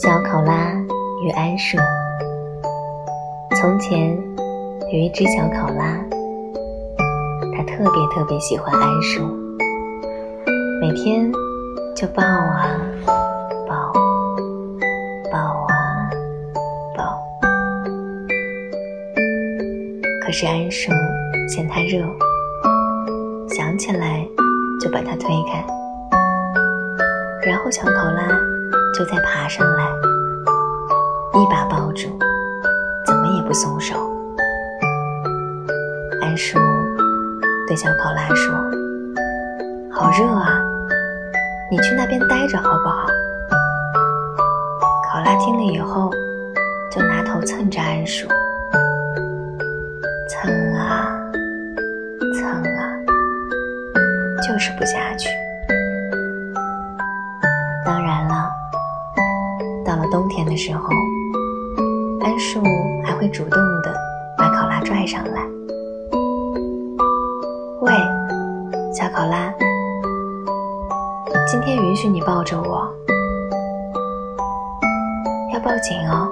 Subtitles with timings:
[0.00, 0.72] 小考拉
[1.24, 1.76] 与桉树。
[3.56, 4.16] 从前
[4.92, 5.98] 有一只小考拉，
[7.52, 9.26] 它特别特别喜欢桉树，
[10.80, 11.28] 每天
[11.96, 12.78] 就抱啊
[13.66, 13.92] 抱，
[15.32, 16.08] 抱啊
[16.96, 17.18] 抱。
[20.24, 20.92] 可是桉树
[21.48, 22.06] 嫌它热，
[23.48, 24.24] 想起来
[24.80, 25.66] 就把它推开，
[27.44, 28.28] 然后小考拉
[28.98, 29.84] 就再爬上来，
[31.34, 32.08] 一把抱住。
[33.06, 33.94] 怎么也不松手。
[36.20, 36.58] 安叔
[37.68, 38.52] 对小考拉说
[39.88, 40.60] ：“好热啊，
[41.70, 43.06] 你去那边待着好不好？”
[45.12, 46.10] 考拉听了以后，
[46.90, 48.26] 就拿头蹭着安叔，
[50.28, 51.08] 蹭啊
[52.34, 52.82] 蹭啊，
[54.42, 55.28] 就是不下去。
[60.10, 60.88] 冬天的时候。
[62.20, 62.60] 桉树
[63.04, 63.94] 还会主动的
[64.36, 65.40] 把考拉拽上来。
[67.80, 67.92] 喂，
[68.92, 69.52] 小考拉，
[71.46, 72.92] 今天允许你抱着我，
[75.54, 76.28] 要抱紧哦。